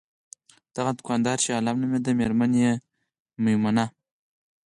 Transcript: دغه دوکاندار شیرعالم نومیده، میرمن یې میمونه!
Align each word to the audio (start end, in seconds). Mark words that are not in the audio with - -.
دغه 0.75 0.91
دوکاندار 0.99 1.37
شیرعالم 1.43 1.75
نومیده، 1.81 2.11
میرمن 2.19 2.51
یې 2.63 2.71
میمونه! 3.43 3.85